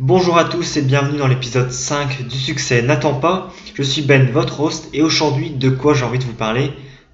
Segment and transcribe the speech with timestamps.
[0.00, 3.52] Bonjour à tous et bienvenue dans l'épisode 5 du succès n'attend pas.
[3.74, 6.70] Je suis Ben, votre host, et aujourd'hui, de quoi j'ai envie de vous parler?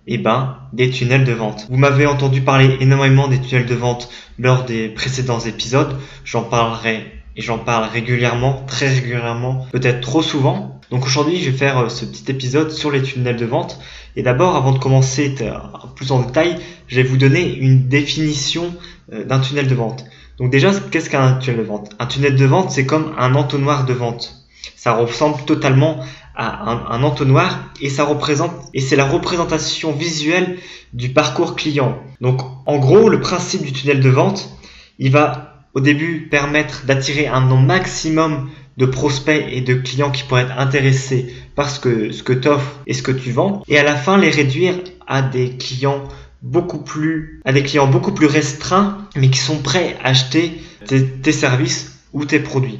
[0.06, 1.66] Eh ben, des tunnels de vente.
[1.70, 5.96] Vous m'avez entendu parler énormément des tunnels de vente lors des précédents épisodes.
[6.26, 7.06] J'en parlerai
[7.38, 10.78] et j'en parle régulièrement, très régulièrement, peut-être trop souvent.
[10.90, 13.80] Donc aujourd'hui, je vais faire euh, ce petit épisode sur les tunnels de vente.
[14.14, 15.54] Et d'abord, avant de commencer euh,
[15.96, 16.58] plus en détail,
[16.88, 18.74] je vais vous donner une définition
[19.10, 20.04] euh, d'un tunnel de vente.
[20.38, 21.90] Donc déjà, qu'est-ce qu'un tunnel de vente?
[21.98, 24.44] Un tunnel de vente, c'est comme un entonnoir de vente.
[24.76, 26.00] Ça ressemble totalement
[26.36, 30.58] à un, entonnoir et ça représente et c'est la représentation visuelle
[30.92, 31.98] du parcours client.
[32.20, 34.50] Donc en gros, le principe du tunnel de vente,
[34.98, 40.42] il va au début permettre d'attirer un maximum de prospects et de clients qui pourraient
[40.42, 43.84] être intéressés par que, ce que tu offres et ce que tu vends, et à
[43.84, 44.74] la fin les réduire
[45.06, 46.02] à des clients
[46.44, 51.32] beaucoup plus, à des clients beaucoup plus restreints, mais qui sont prêts à acheter tes,
[51.32, 52.78] services ou tes produits.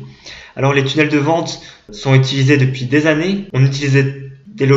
[0.55, 1.60] Alors les tunnels de vente
[1.91, 3.46] sont utilisés depuis des années.
[3.55, 4.70] On, des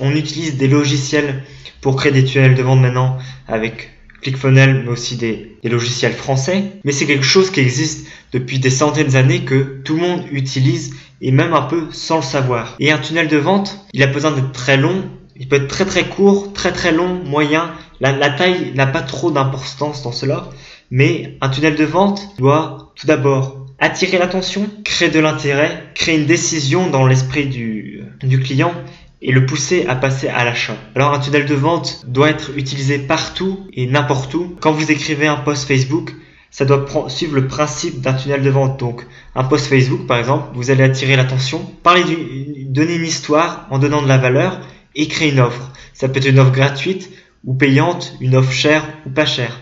[0.00, 1.44] on utilise des logiciels
[1.80, 3.16] pour créer des tunnels de vente maintenant
[3.46, 3.90] avec
[4.22, 6.64] ClickFunnels, mais aussi des, des logiciels français.
[6.84, 10.94] Mais c'est quelque chose qui existe depuis des centaines d'années que tout le monde utilise
[11.20, 12.74] et même un peu sans le savoir.
[12.80, 15.04] Et un tunnel de vente, il a besoin d'être très long,
[15.36, 17.72] il peut être très très court, très très long, moyen
[18.10, 20.48] la, taille n'a pas trop d'importance dans cela,
[20.90, 26.26] mais un tunnel de vente doit tout d'abord attirer l'attention, créer de l'intérêt, créer une
[26.26, 28.72] décision dans l'esprit du, du client
[29.20, 30.76] et le pousser à passer à l'achat.
[30.94, 34.56] Alors un tunnel de vente doit être utilisé partout et n'importe où.
[34.60, 36.12] Quand vous écrivez un post Facebook,
[36.50, 38.78] ça doit suivre le principe d'un tunnel de vente.
[38.80, 42.02] Donc un post Facebook par exemple, vous allez attirer l'attention, parler
[42.66, 44.60] donner une histoire en donnant de la valeur
[44.94, 45.70] et créer une offre.
[45.94, 47.10] Ça peut être une offre gratuite,
[47.44, 49.60] ou payante, une offre chère ou pas chère.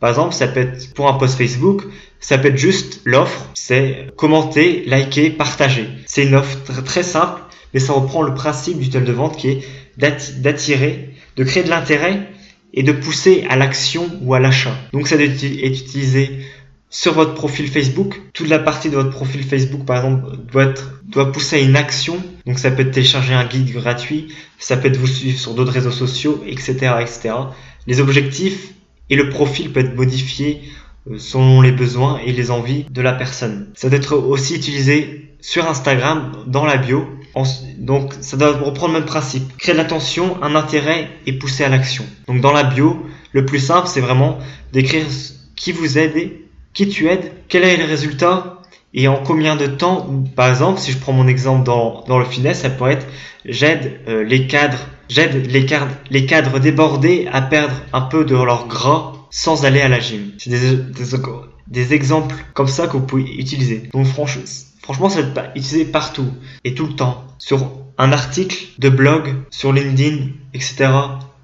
[0.00, 1.82] Par exemple, ça peut être pour un post Facebook,
[2.20, 5.88] ça peut être juste l'offre, c'est commenter, liker, partager.
[6.06, 7.40] C'est une offre très simple,
[7.72, 9.62] mais ça reprend le principe du tunnel de vente qui est
[9.96, 12.28] d'attirer, de créer de l'intérêt
[12.74, 14.76] et de pousser à l'action ou à l'achat.
[14.92, 16.40] Donc ça être utilisé
[16.96, 18.22] sur votre profil Facebook.
[18.32, 20.38] Toute la partie de votre profil Facebook, par exemple,
[21.12, 22.16] doit, pousser à une action.
[22.46, 25.72] Donc ça peut être télécharger un guide gratuit, ça peut être vous suivre sur d'autres
[25.72, 27.34] réseaux sociaux, etc., etc.
[27.86, 28.72] Les objectifs
[29.10, 30.62] et le profil peut être modifié
[31.10, 33.68] euh, selon les besoins et les envies de la personne.
[33.74, 37.06] Ça doit être aussi utilisé sur Instagram dans la bio.
[37.76, 39.54] Donc ça doit reprendre le même principe.
[39.58, 42.06] Créer de l'attention, un intérêt et pousser à l'action.
[42.26, 44.38] Donc dans la bio, le plus simple c'est vraiment
[44.72, 45.04] d'écrire
[45.56, 46.45] qui vous aide
[46.76, 48.60] qui tu aides, quel est le résultat
[48.92, 50.06] et en combien de temps.
[50.36, 53.06] Par exemple, si je prends mon exemple dans, le finesse, ça pourrait être
[53.46, 55.64] j'aide euh, les cadres, j'aide les
[56.26, 60.32] cadres, débordés à perdre un peu de leur gras sans aller à la gym.
[60.38, 60.76] C'est des,
[61.66, 63.88] des, exemples comme ça que vous pouvez utiliser.
[63.94, 64.44] Donc franchement,
[64.82, 66.30] franchement, ça va être utilisé partout
[66.64, 67.24] et tout le temps.
[67.38, 70.88] Sur un article de blog, sur LinkedIn, etc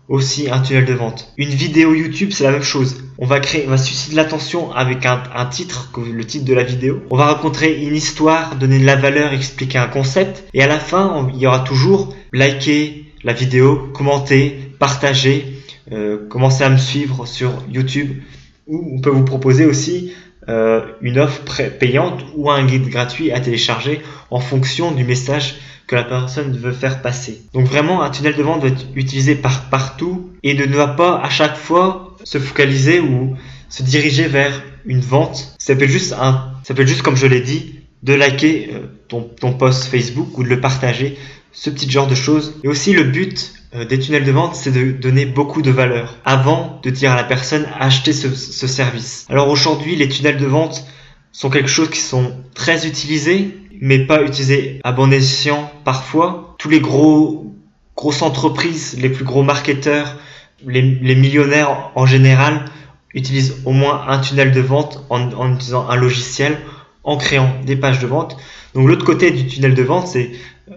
[0.09, 1.33] aussi un tunnel de vente.
[1.37, 3.03] Une vidéo YouTube, c'est la même chose.
[3.19, 7.03] On va créer, on va susciter l'attention avec un, titre, le titre de la vidéo.
[7.11, 10.45] On va raconter une histoire, donner de la valeur, expliquer un concept.
[10.55, 15.59] Et à la fin, il y aura toujours liker la vidéo, commenter, partager,
[15.93, 18.23] euh, commencer à me suivre sur YouTube.
[18.67, 20.13] Ou on peut vous proposer aussi
[20.49, 21.41] euh, une offre
[21.79, 25.55] payante ou un guide gratuit à télécharger en fonction du message
[25.87, 27.43] que la personne veut faire passer.
[27.53, 31.21] Donc vraiment, un tunnel de vente doit être utilisé par partout et ne doit pas
[31.21, 33.37] à chaque fois se focaliser ou
[33.69, 35.55] se diriger vers une vente.
[35.59, 38.71] Ça peut être juste un, ça peut être juste comme je l'ai dit, de liker
[38.73, 41.17] euh, ton, ton post Facebook ou de le partager,
[41.53, 42.55] ce petit genre de choses.
[42.65, 46.17] Et aussi le but euh, des tunnels de vente, c'est de donner beaucoup de valeur
[46.25, 49.27] avant de dire à la personne acheter ce, ce service.
[49.31, 50.85] Alors aujourd'hui, les tunnels de vente
[51.33, 56.55] sont quelque chose qui sont très utilisés mais pas utilisé à bon escient parfois.
[56.57, 57.53] Tous les gros
[57.97, 60.19] grosses entreprises, les plus gros marketeurs,
[60.65, 62.67] les, millionnaires en général
[63.13, 66.59] utilisent au moins un tunnel de vente en, en utilisant un logiciel,
[67.03, 68.37] en créant des pages de vente.
[68.75, 70.31] Donc l'autre côté du tunnel de vente, c'est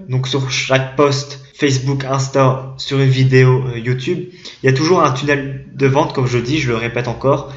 [0.09, 4.29] donc sur chaque post Facebook, Insta, sur une vidéo euh, YouTube,
[4.63, 7.53] il y a toujours un tunnel de vente, comme je dis, je le répète encore,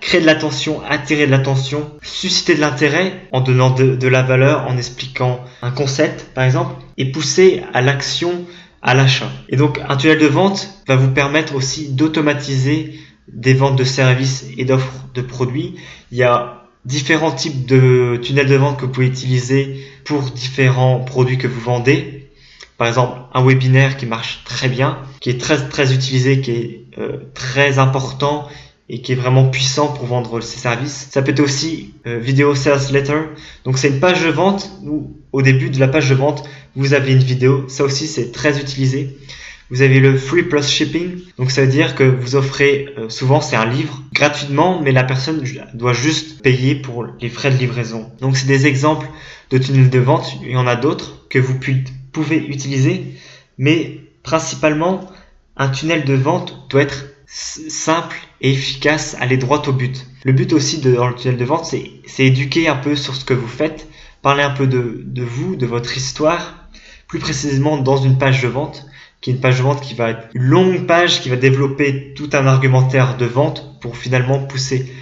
[0.00, 4.76] créer de l'attention, attirer de l'attention, susciter de l'intérêt en donnant de, la valeur, en
[4.76, 8.46] expliquant un concept par exemple, et pousser à l'action,
[8.82, 9.30] à l'achat.
[9.48, 12.98] Et donc un tunnel de vente va vous permettre aussi d'automatiser
[13.28, 15.76] des ventes de services et d'offres de produits.
[16.10, 21.00] Il y a différents types de tunnels de vente que vous pouvez utiliser pour différents
[21.00, 22.30] produits que vous vendez.
[22.78, 26.84] Par exemple, un webinaire qui marche très bien, qui est très très utilisé, qui est
[26.98, 28.48] euh, très important
[28.92, 31.08] et qui est vraiment puissant pour vendre ses services.
[31.12, 33.20] Ça peut être aussi euh, Video Sales Letter.
[33.64, 36.42] Donc c'est une page de vente où au début de la page de vente,
[36.74, 37.68] vous avez une vidéo.
[37.68, 39.16] Ça aussi c'est très utilisé.
[39.70, 41.20] Vous avez le free plus shipping.
[41.38, 45.04] Donc ça veut dire que vous offrez, euh, souvent c'est un livre gratuitement, mais la
[45.04, 45.44] personne
[45.74, 48.10] doit juste payer pour les frais de livraison.
[48.20, 49.06] Donc c'est des exemples
[49.50, 50.32] de tunnels de vente.
[50.42, 51.54] Il y en a d'autres que vous
[52.10, 53.04] pouvez utiliser.
[53.56, 55.08] Mais principalement,
[55.56, 60.06] un tunnel de vente doit être simple et efficace, aller droit au but.
[60.24, 63.24] Le but aussi de, dans le tunnel de vente, c'est éduquer un peu sur ce
[63.24, 63.88] que vous faites,
[64.20, 66.68] parler un peu de, de vous, de votre histoire,
[67.06, 68.84] plus précisément dans une page de vente,
[69.20, 72.14] qui est une page de vente qui va être une longue page qui va développer
[72.14, 74.92] tout un argumentaire de vente pour finalement pousser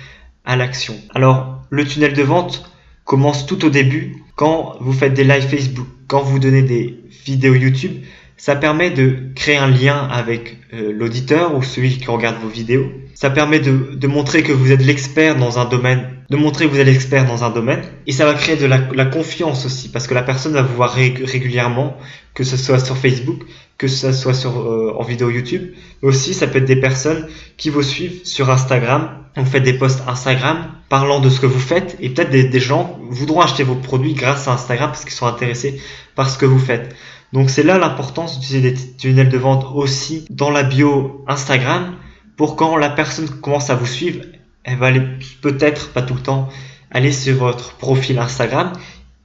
[0.45, 0.97] à l'action.
[1.15, 2.71] Alors, le tunnel de vente
[3.05, 7.55] commence tout au début quand vous faites des live Facebook, quand vous donnez des vidéos
[7.55, 8.03] YouTube,
[8.39, 12.87] ça permet de créer un lien avec euh, l'auditeur ou celui qui regarde vos vidéos.
[13.15, 16.79] Ça permet de, montrer que vous êtes l'expert dans un domaine, de montrer que vous
[16.79, 17.83] êtes l'expert dans un domaine.
[18.07, 20.93] Et ça va créer de la, confiance aussi, parce que la personne va vous voir
[20.95, 21.97] régulièrement,
[22.33, 23.41] que ce soit sur Facebook,
[23.77, 25.73] que ce soit euh, en vidéo YouTube.
[26.01, 27.27] Mais aussi, ça peut être des personnes
[27.57, 29.11] qui vous suivent sur Instagram.
[29.35, 32.99] Vous faites des posts Instagram parlant de ce que vous faites et peut-être des gens
[33.11, 35.81] voudront acheter vos produits grâce à Instagram parce qu'ils sont intéressés
[36.15, 36.95] par ce que vous faites.
[37.33, 41.97] Donc c'est là l'importance d'utiliser des tunnels de vente aussi dans la bio Instagram
[42.37, 44.25] pour quand la personne commence à vous suivre,
[44.65, 44.91] elle va
[45.43, 46.49] peut-être, pas tout le temps,
[46.91, 48.73] aller sur votre profil Instagram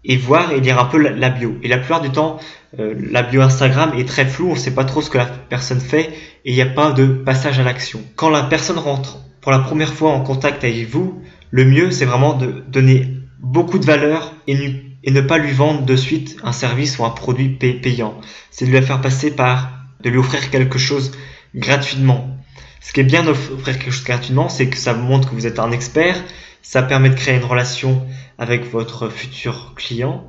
[0.03, 1.55] et voir et lire un peu la bio.
[1.63, 2.37] Et la plupart du temps,
[2.79, 5.25] euh, la bio Instagram est très floue, on ne sait pas trop ce que la
[5.25, 6.09] personne fait
[6.43, 8.01] et il n'y a pas de passage à l'action.
[8.15, 11.21] Quand la personne rentre pour la première fois en contact avec vous,
[11.51, 13.07] le mieux c'est vraiment de donner
[13.39, 14.55] beaucoup de valeur et
[15.03, 18.19] et ne pas lui vendre de suite un service ou un produit payant.
[18.51, 19.71] C'est de lui faire passer par
[20.01, 21.11] de lui offrir quelque chose
[21.55, 22.37] gratuitement.
[22.81, 25.47] Ce qui est bien d'offrir quelque chose gratuitement, c'est que ça vous montre que vous
[25.47, 26.21] êtes un expert,
[26.61, 28.05] ça permet de créer une relation
[28.37, 30.25] avec votre futur client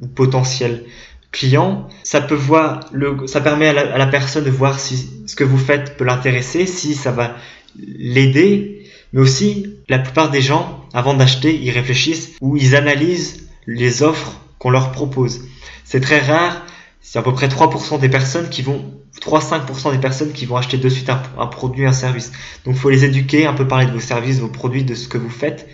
[0.00, 0.84] ou potentiel
[1.32, 1.88] client.
[2.04, 5.34] Ça peut voir le, ça permet à la, à la personne de voir si ce
[5.34, 7.36] que vous faites peut l'intéresser, si ça va
[7.76, 8.84] l'aider.
[9.12, 14.40] Mais aussi, la plupart des gens, avant d'acheter, ils réfléchissent ou ils analysent les offres
[14.58, 15.42] qu'on leur propose.
[15.84, 16.64] C'est très rare,
[17.00, 18.84] c'est à peu près 3% des personnes qui vont,
[19.20, 22.32] 3-5% des personnes qui vont acheter de suite un, produit, un service.
[22.64, 25.08] Donc il faut les éduquer, un peu parler de vos services, vos produits, de ce
[25.08, 25.68] que vous faites,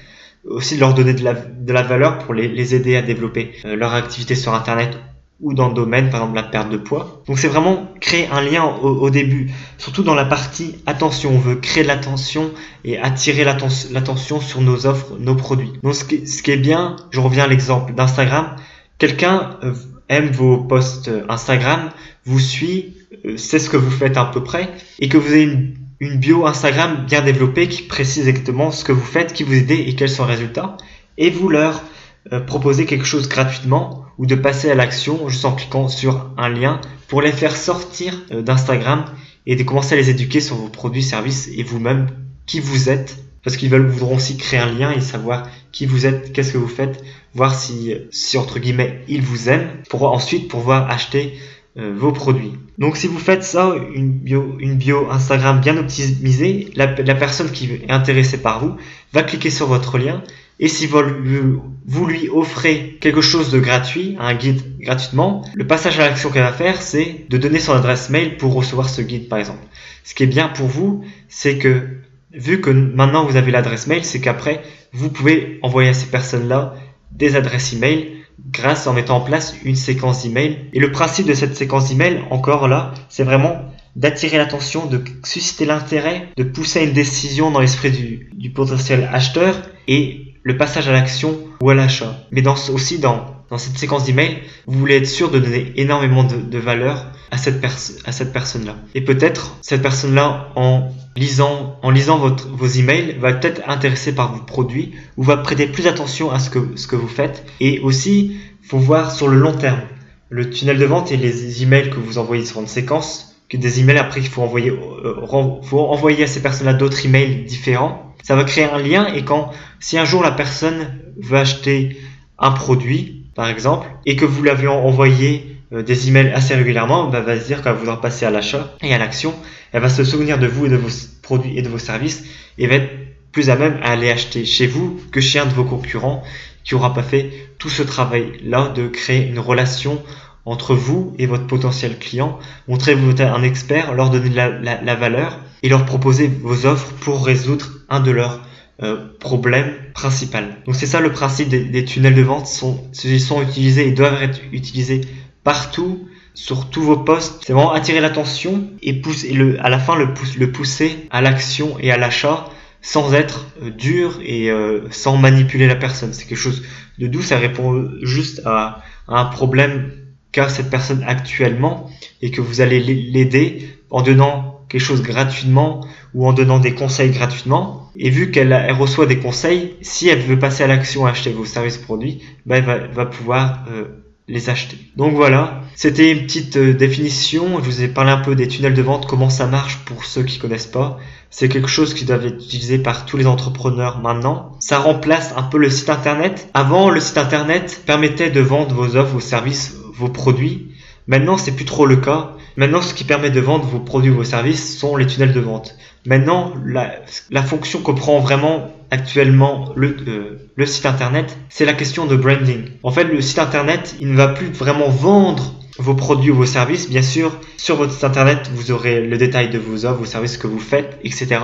[0.44, 3.94] aussi leur donner de la, de valeur pour les, les aider à développer euh, leur
[3.94, 4.98] activité sur Internet
[5.42, 7.22] ou dans le domaine, par exemple la perte de poids.
[7.26, 11.32] Donc c'est vraiment créer un lien au, début, surtout dans la partie attention.
[11.34, 12.52] On veut créer de l'attention
[12.84, 15.72] et attirer l'attention sur nos offres, nos produits.
[15.82, 18.56] Donc ce qui, est bien, je reviens à l'exemple d'Instagram.
[18.98, 19.74] Quelqu'un euh,
[20.08, 21.90] aime vos posts Instagram,
[22.24, 24.68] vous suit, euh, sait ce que vous faites à peu près,
[25.00, 28.92] et que vous avez une, une bio Instagram bien développée qui précise exactement ce que
[28.92, 30.76] vous faites, qui vous aide et quels sont les résultats,
[31.18, 31.82] et vous leur
[32.30, 36.48] euh, proposer quelque chose gratuitement ou de passer à l'action juste en cliquant sur un
[36.48, 39.06] lien pour les faire sortir euh, d'Instagram
[39.44, 42.06] et de commencer à les éduquer sur vos produits, services et vous-même
[42.46, 46.32] qui vous êtes parce qu'ils voudront aussi créer un lien et savoir qui vous êtes,
[46.32, 47.02] qu'est-ce que vous faites,
[47.34, 51.34] voir si, si entre guillemets ils vous aiment pour ensuite pouvoir acheter
[51.76, 52.52] euh, vos produits.
[52.78, 58.38] Donc si vous faites ça, une bio, Instagram bien optimisée, la personne qui est intéressée
[58.38, 58.76] par vous
[59.12, 60.22] va cliquer sur votre lien
[60.62, 66.06] et si vous, lui offrez quelque chose de gratuit, un guide gratuitement, le passage à
[66.08, 69.40] l'action qu'elle va faire, c'est de donner son adresse mail pour recevoir ce guide, par
[69.40, 69.64] exemple.
[70.04, 71.88] Ce qui est bien pour vous, c'est que
[72.32, 76.76] vu que maintenant vous avez l'adresse mail, c'est qu'après, vous pouvez envoyer à ces personnes-là
[77.10, 78.12] des adresses email
[78.52, 80.58] grâce en mettant en place une séquence d'email.
[80.74, 83.62] Et le principe de cette séquence d'email, encore là, c'est vraiment
[83.96, 89.10] d'attirer l'attention, de susciter l'intérêt, de pousser à une décision dans l'esprit du, du potentiel
[89.12, 92.16] acheteur et le passage à l'action ou à l'achat.
[92.30, 96.36] Mais aussi dans, dans cette séquence d'email, vous voulez être sûr de donner énormément de,
[96.36, 98.76] de valeur à cette, cette personne-là.
[98.94, 104.34] Et peut-être cette personne-là, en lisant, en lisant votre, vos emails, va peut-être intéresser par
[104.34, 107.44] vos produits ou va prêter plus attention à ce que, ce que vous faites.
[107.60, 109.80] Et aussi, faut voir sur le long terme.
[110.28, 113.80] Le tunnel de vente et les emails que vous envoyez sur une séquence, que des
[113.80, 115.26] emails après il faut envoyer, euh,
[115.62, 119.50] faut envoyer à ces personnes-là d'autres emails différents ça va créer un lien et quand,
[119.80, 121.96] si un jour la personne veut acheter
[122.38, 127.20] un produit, par exemple, et que vous l'avez envoyé euh, des emails assez régulièrement, bah,
[127.20, 129.34] va se dire qu'elle voudra passer à l'achat et à l'action.
[129.72, 130.90] Elle va se souvenir de vous et de vos
[131.22, 132.24] produits et de vos services
[132.58, 132.90] et va être
[133.32, 136.22] plus à même à aller acheter chez vous que chez un de vos concurrents
[136.64, 140.02] qui aura pas fait tout ce travail-là de créer une relation
[140.44, 142.38] entre vous et votre potentiel client.
[142.68, 148.00] Montrez-vous un expert, leur donner la valeur et leur proposer vos offres pour résoudre un
[148.00, 148.42] de leurs
[148.82, 150.38] euh, problèmes principaux.
[150.66, 152.46] Donc c'est ça le principe des, tunnels de vente.
[152.46, 155.02] Sont, ils sont utilisés et doivent être utilisés
[155.44, 157.44] partout sur tous vos postes.
[157.46, 161.92] C'est vraiment attirer l'attention et, pousser, à la fin le, le pousser à l'action et
[161.92, 162.50] à l'achat
[162.82, 166.12] sans être euh, dur et euh, sans manipuler la personne.
[166.12, 166.62] C'est quelque chose
[166.98, 169.92] de doux, ça répond juste à, un problème
[170.30, 171.90] qu'a cette personne actuellement
[172.20, 177.10] et que vous allez l'aider en donnant quelque chose gratuitement ou en donnant des conseils
[177.10, 177.90] gratuitement.
[177.94, 181.44] Et vu qu'elle reçoit des conseils, si elle veut passer à l'action et acheter vos
[181.44, 183.84] services produits, ben elle va, pouvoir euh,
[184.28, 184.78] les acheter.
[184.96, 187.58] Donc voilà, c'était une petite euh, définition.
[187.62, 190.22] Je vous ai parlé un peu des tunnels de vente, comment ça marche pour ceux
[190.22, 190.98] qui connaissent pas.
[191.28, 194.56] C'est quelque chose qui doit être utilisé par tous les entrepreneurs maintenant.
[194.58, 196.48] Ça remplace un peu le site internet.
[196.54, 200.71] Avant, le site internet permettait de vendre vos offres, vos services, vos produits.
[201.06, 202.32] Maintenant, c'est plus trop le cas.
[202.56, 205.40] Maintenant, ce qui permet de vendre vos produits ou vos services sont les tunnels de
[205.40, 205.76] vente.
[206.06, 206.96] Maintenant, la,
[207.30, 212.64] la fonction comprend vraiment actuellement le, euh, le site internet, c'est la question de branding.
[212.82, 216.46] En fait, le site internet, il ne va plus vraiment vendre vos produits ou vos
[216.46, 216.88] services.
[216.88, 220.36] Bien sûr, sur votre site internet, vous aurez le détail de vos offres, vos services
[220.36, 221.40] que vous faites, etc.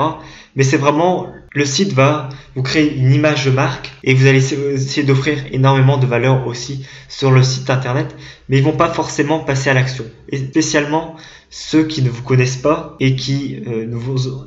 [0.57, 4.53] Mais c'est vraiment, le site va vous créer une image de marque et vous allez
[4.53, 8.15] essayer d'offrir énormément de valeur aussi sur le site internet,
[8.49, 10.05] mais ils vont pas forcément passer à l'action.
[10.33, 11.17] Spécialement,
[11.51, 13.87] ceux qui ne vous connaissent pas et qui euh,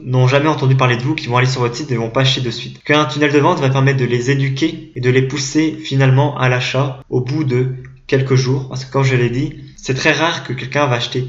[0.04, 2.10] n'ont jamais entendu parler de vous, qui vont aller sur votre site et ne vont
[2.10, 2.84] pas acheter de suite.
[2.84, 6.50] Qu'un tunnel de vente va permettre de les éduquer et de les pousser finalement à
[6.50, 8.68] l'achat au bout de quelques jours.
[8.70, 11.28] Parce que comme je l'ai dit, c'est très rare que quelqu'un va acheter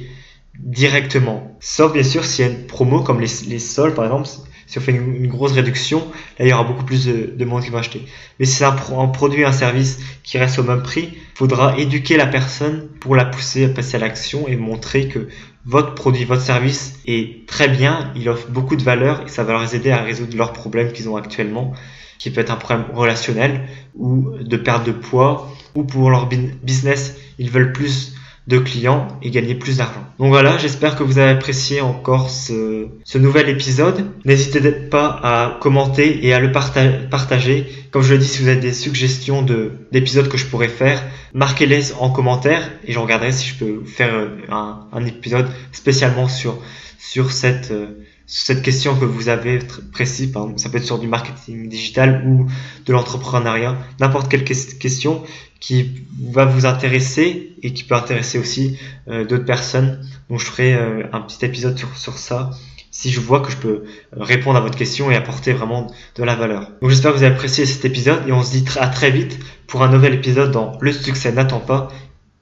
[0.59, 1.57] directement.
[1.61, 4.29] Sauf bien sûr s'il y a une promo comme les, sols par exemple.
[4.67, 6.01] Si on fait une, grosse réduction,
[6.39, 8.07] là il y aura beaucoup plus de, monde qui va acheter.
[8.39, 11.79] Mais si c'est un, un, produit, un service qui reste au même prix, il faudra
[11.79, 15.29] éduquer la personne pour la pousser à passer à l'action et montrer que
[15.65, 19.53] votre produit, votre service est très bien, il offre beaucoup de valeur et ça va
[19.53, 21.73] leur aider à résoudre leurs problèmes qu'ils ont actuellement,
[22.19, 27.17] qui peut être un problème relationnel ou de perte de poids ou pour leur business,
[27.39, 28.15] ils veulent plus
[28.49, 30.05] de clients et gagner plus d'argent.
[30.19, 34.07] Donc voilà, j'espère que vous avez apprécié encore ce, nouvel épisode.
[34.25, 37.67] N'hésitez pas à commenter et à le partager.
[37.91, 39.47] Comme je le dis, si vous avez des suggestions
[39.93, 41.03] d'épisodes que je pourrais faire,
[41.35, 44.13] marquez-les en commentaire et je regarderai si je peux faire
[44.49, 46.59] un, un épisode spécialement sur,
[46.99, 47.71] sur cette...
[47.71, 49.59] Euh, cette question que vous avez
[49.93, 52.47] précis, ça peut être sur du marketing digital ou
[52.87, 55.23] de l'entrepreneuriat, n'importe quelle question
[55.61, 60.05] qui va vous intéresser et qui peut intéresser aussi euh, d'autres personnes.
[60.29, 62.51] Donc je ferai euh, un petit épisode sur, sur ça
[62.93, 66.37] si je vois que je peux répondre à votre question et apporter vraiment de la
[66.37, 66.71] valeur.
[66.81, 69.39] Donc j'espère que vous avez apprécié cet épisode et on se dit à très vite
[69.67, 71.89] pour un nouvel épisode dans Le succès n'attend pas.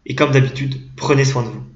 [0.06, 1.62] Et comme d'habitude, prenez soin de vous.